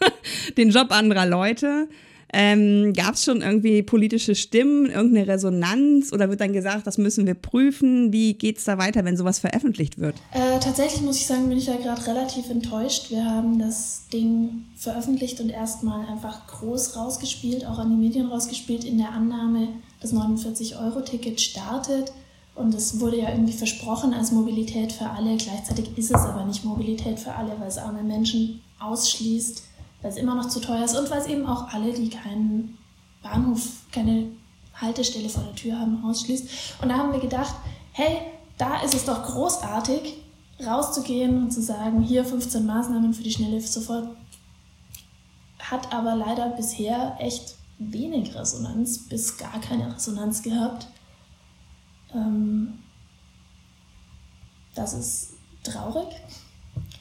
[0.58, 1.88] den Job anderer Leute.
[2.34, 7.28] Ähm, Gab es schon irgendwie politische Stimmen, irgendeine Resonanz oder wird dann gesagt, das müssen
[7.28, 8.14] wir prüfen?
[8.14, 10.16] Wie geht es da weiter, wenn sowas veröffentlicht wird?
[10.32, 13.10] Äh, tatsächlich muss ich sagen, bin ich da gerade relativ enttäuscht.
[13.10, 18.86] Wir haben das Ding veröffentlicht und erstmal einfach groß rausgespielt, auch an die Medien rausgespielt,
[18.86, 19.68] in der Annahme,
[20.00, 22.14] das 49-Euro-Ticket startet.
[22.56, 25.36] Und es wurde ja irgendwie versprochen als Mobilität für alle.
[25.38, 29.64] Gleichzeitig ist es aber nicht Mobilität für alle, weil es arme Menschen ausschließt
[30.02, 32.78] weil es immer noch zu teuer ist und weil es eben auch alle, die keinen
[33.22, 33.62] Bahnhof,
[33.92, 34.32] keine
[34.74, 36.48] Haltestelle vor der Tür haben, ausschließt.
[36.82, 37.54] Und da haben wir gedacht,
[37.94, 38.22] hey,
[38.58, 40.18] da ist es doch großartig,
[40.66, 44.10] rauszugehen und zu sagen, hier 15 Maßnahmen für die schnelle sofort.
[45.60, 50.88] Hat aber leider bisher echt wenig Resonanz, bis gar keine Resonanz gehabt.
[52.14, 52.80] Ähm,
[54.76, 55.34] das ist
[55.64, 56.08] traurig.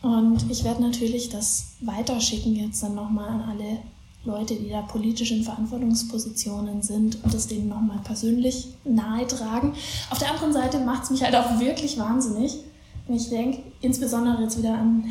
[0.03, 3.79] Und ich werde natürlich das weiterschicken jetzt dann nochmal an alle
[4.25, 9.75] Leute, die da politisch in Verantwortungspositionen sind und das denen nochmal persönlich nahe tragen.
[10.11, 12.59] Auf der anderen Seite macht es mich halt auch wirklich wahnsinnig,
[13.07, 15.05] wenn ich denke, insbesondere jetzt wieder an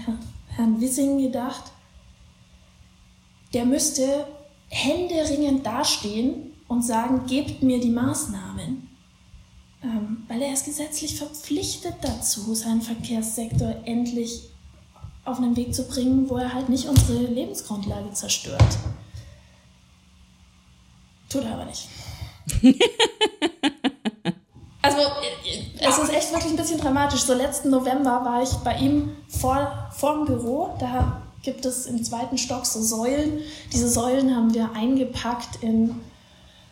[0.48, 1.64] Herrn Wissing gedacht,
[3.54, 4.26] der müsste
[4.70, 8.88] händeringend dastehen und sagen, gebt mir die Maßnahmen.
[9.82, 14.50] Ähm, weil er ist gesetzlich verpflichtet dazu, seinen Verkehrssektor endlich
[15.26, 18.78] auf einen Weg zu bringen, wo er halt nicht unsere Lebensgrundlage zerstört.
[21.30, 21.88] Tut er aber nicht.
[24.82, 24.98] also
[25.80, 27.22] es ist echt wirklich ein bisschen dramatisch.
[27.22, 30.76] So letzten November war ich bei ihm vor, vor dem Büro.
[30.80, 33.42] Da gibt es im zweiten Stock so Säulen.
[33.72, 35.96] Diese Säulen haben wir eingepackt in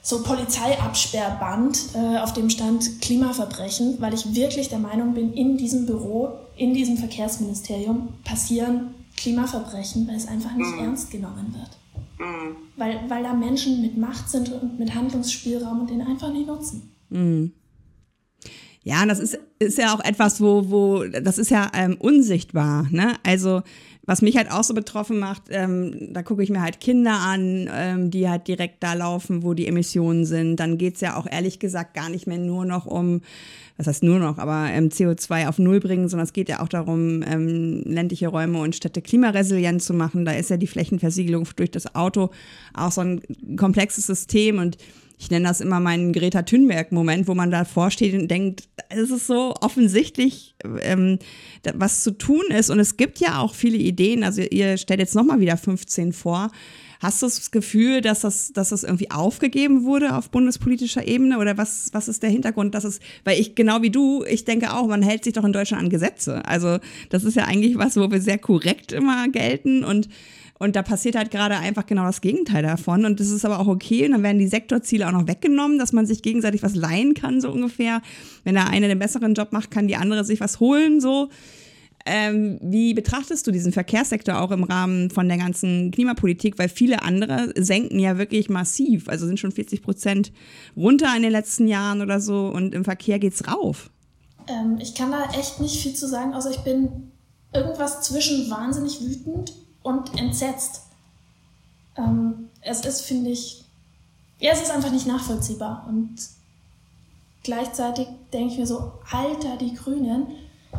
[0.01, 5.85] so Polizeiabsperrband, äh, auf dem stand Klimaverbrechen, weil ich wirklich der Meinung bin, in diesem
[5.85, 10.79] Büro, in diesem Verkehrsministerium passieren Klimaverbrechen, weil es einfach nicht mhm.
[10.79, 11.77] ernst genommen wird.
[12.19, 12.55] Mhm.
[12.75, 16.91] Weil, weil da Menschen mit Macht sind und mit Handlungsspielraum und den einfach nicht nutzen.
[17.09, 17.53] Mhm.
[18.83, 23.15] Ja, das ist, ist ja auch etwas, wo, wo, das ist ja ähm, unsichtbar, ne?
[23.23, 23.61] Also,
[24.07, 27.69] was mich halt auch so betroffen macht, ähm, da gucke ich mir halt Kinder an,
[27.71, 30.55] ähm, die halt direkt da laufen, wo die Emissionen sind.
[30.55, 33.21] Dann geht's ja auch ehrlich gesagt gar nicht mehr nur noch um,
[33.75, 36.69] was heißt nur noch, aber ähm, CO2 auf Null bringen, sondern es geht ja auch
[36.69, 40.23] darum, ähm, ländliche Räume und Städte klimaresilient zu machen.
[40.23, 42.29] Da ist ja die Flächenversiegelung durch das Auto
[42.73, 43.21] auch so ein
[43.57, 44.77] komplexes System und
[45.19, 49.25] ich nenne das immer meinen Greta Thunberg-Moment, wo man davor steht und denkt, es ist
[49.25, 51.17] so offensichtlich, ähm,
[51.73, 52.69] was zu tun ist.
[52.69, 54.23] Und es gibt ja auch viele Ideen.
[54.23, 56.51] Also ihr stellt jetzt nochmal wieder 15 vor.
[56.99, 61.39] Hast du das Gefühl, dass das, dass das irgendwie aufgegeben wurde auf bundespolitischer Ebene?
[61.39, 62.75] Oder was, was ist der Hintergrund?
[62.75, 65.53] Dass es, weil ich, genau wie du, ich denke auch, man hält sich doch in
[65.53, 66.45] Deutschland an Gesetze.
[66.45, 66.77] Also,
[67.09, 70.09] das ist ja eigentlich was, wo wir sehr korrekt immer gelten und
[70.59, 73.05] und da passiert halt gerade einfach genau das Gegenteil davon.
[73.05, 74.05] Und das ist aber auch okay.
[74.05, 77.41] Und dann werden die Sektorziele auch noch weggenommen, dass man sich gegenseitig was leihen kann,
[77.41, 78.01] so ungefähr.
[78.43, 81.29] Wenn der eine den besseren Job macht, kann die andere sich was holen, so.
[82.09, 86.57] Ähm, wie betrachtest du diesen Verkehrssektor auch im Rahmen von der ganzen Klimapolitik?
[86.57, 89.09] Weil viele andere senken ja wirklich massiv.
[89.09, 90.31] Also sind schon 40 Prozent
[90.75, 92.47] runter in den letzten Jahren oder so.
[92.47, 93.91] Und im Verkehr geht's rauf.
[94.47, 97.11] Ähm, ich kann da echt nicht viel zu sagen, außer ich bin
[97.53, 99.53] irgendwas zwischen wahnsinnig wütend
[99.87, 100.81] und entsetzt.
[101.97, 103.63] Ähm, es ist, finde ich,
[104.39, 105.85] ja, es ist einfach nicht nachvollziehbar.
[105.87, 106.15] Und
[107.43, 110.27] gleichzeitig denke ich mir so, Alter, die Grünen,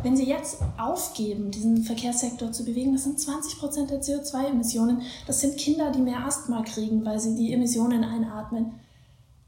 [0.03, 5.01] wenn sie jetzt aufgeben, diesen Verkehrssektor zu bewegen, das sind 20 Prozent der CO2-Emissionen.
[5.25, 8.73] Das sind Kinder, die mehr Asthma kriegen, weil sie die Emissionen einatmen.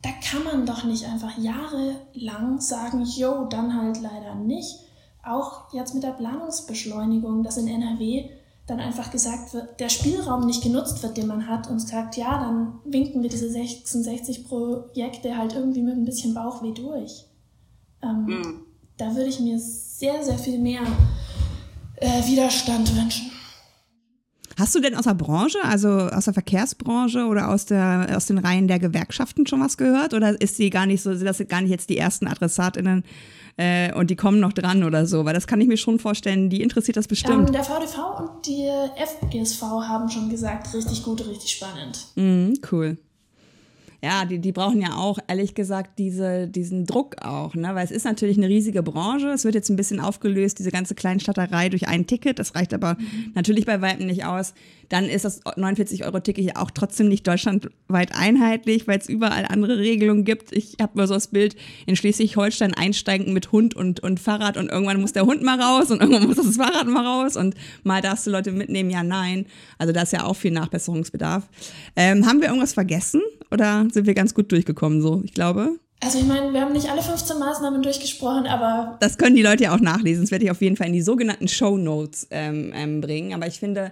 [0.02, 4.80] Da kann man doch nicht einfach jahrelang sagen, jo, dann halt leider nicht.
[5.24, 8.32] Auch jetzt mit der Planungsbeschleunigung, dass in NRW
[8.68, 12.40] dann einfach gesagt wird, der Spielraum nicht genutzt wird, den man hat und sagt, ja,
[12.40, 17.26] dann winken wir diese 66 Projekte halt irgendwie mit ein bisschen Bauchweh durch.
[18.02, 18.62] Ähm, mhm.
[18.98, 20.82] Da würde ich mir sehr, sehr viel mehr
[21.98, 23.32] äh, Widerstand wünschen.
[24.58, 28.38] Hast du denn aus der Branche, also aus der Verkehrsbranche oder aus, der, aus den
[28.38, 30.14] Reihen der Gewerkschaften schon was gehört?
[30.14, 33.04] Oder ist sie gar nicht so, sind das gar nicht jetzt die ersten AdressatInnen
[33.58, 36.50] äh, und die kommen noch dran oder so, weil das kann ich mir schon vorstellen,
[36.50, 37.50] die interessiert das bestimmt.
[37.50, 42.08] Ähm, der VDV und die FGSV haben schon gesagt, richtig gut, richtig spannend.
[42.16, 42.98] Mm, cool
[44.04, 47.76] ja, die, die brauchen ja auch, ehrlich gesagt, diese, diesen Druck auch, ne?
[47.76, 49.30] Weil es ist natürlich eine riesige Branche.
[49.30, 52.40] Es wird jetzt ein bisschen aufgelöst, diese ganze Kleinstatterei durch ein Ticket.
[52.40, 52.98] Das reicht aber
[53.36, 54.56] natürlich bei weitem nicht aus.
[54.90, 60.26] Dann ist das 49-Euro-Ticket ja auch trotzdem nicht deutschlandweit einheitlich, weil es überall andere Regelungen
[60.26, 60.52] gibt.
[60.52, 64.70] Ich habe mal so das Bild in Schleswig-Holstein einsteigen mit Hund und, und Fahrrad und
[64.70, 68.02] irgendwann muss der Hund mal raus und irgendwann muss das Fahrrad mal raus und mal
[68.02, 69.46] darfst du Leute mitnehmen, ja, nein.
[69.78, 71.48] Also da ist ja auch viel Nachbesserungsbedarf.
[71.96, 73.22] Ähm, haben wir irgendwas vergessen?
[73.52, 75.22] Oder sind wir ganz gut durchgekommen so?
[75.24, 75.80] Ich glaube.
[76.04, 78.98] Also ich meine, wir haben nicht alle 15 Maßnahmen durchgesprochen, aber...
[79.00, 80.24] Das können die Leute ja auch nachlesen.
[80.24, 83.36] Das werde ich auf jeden Fall in die sogenannten Show Notes ähm, ähm, bringen.
[83.36, 83.92] Aber ich finde,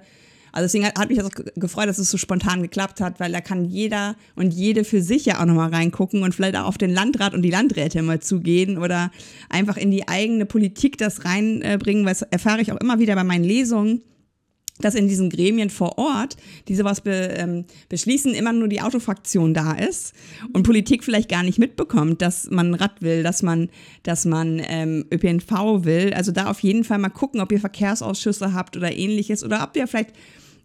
[0.52, 3.32] also deswegen hat, hat mich das auch gefreut, dass es so spontan geklappt hat, weil
[3.32, 6.78] da kann jeder und jede für sich ja auch nochmal reingucken und vielleicht auch auf
[6.80, 9.12] den Landrat und die Landräte mal zugehen oder
[9.50, 13.24] einfach in die eigene Politik das reinbringen, weil das erfahre ich auch immer wieder bei
[13.24, 14.02] meinen Lesungen
[14.82, 16.38] dass in diesen Gremien vor Ort,
[16.68, 20.14] die sowas be, ähm, beschließen, immer nur die Autofraktion da ist
[20.54, 23.70] und Politik vielleicht gar nicht mitbekommt, dass man Rad will, dass man,
[24.04, 26.14] dass man ähm, ÖPNV will.
[26.14, 29.76] Also da auf jeden Fall mal gucken, ob ihr Verkehrsausschüsse habt oder ähnliches oder ob
[29.76, 30.14] ihr vielleicht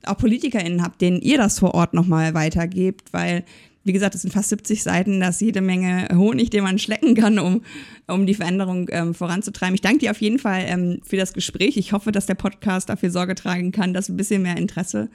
[0.07, 3.45] auch PolitikerInnen habt, denen ihr das vor Ort nochmal weitergebt, weil
[3.85, 7.15] wie gesagt, es sind fast 70 Seiten, da ist jede Menge Honig, den man schlecken
[7.15, 7.63] kann, um,
[8.09, 9.75] um die Veränderung ähm, voranzutreiben.
[9.75, 11.77] Ich danke dir auf jeden Fall ähm, für das Gespräch.
[11.77, 15.11] Ich hoffe, dass der Podcast dafür Sorge tragen kann, dass ein bisschen mehr Interesse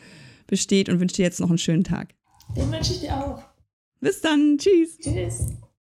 [0.48, 2.14] besteht und wünsche dir jetzt noch einen schönen Tag.
[2.56, 3.44] Den wünsche ich dir auch.
[4.02, 4.58] Bis dann.
[4.58, 4.98] Tschüss.
[4.98, 5.60] Tschüss.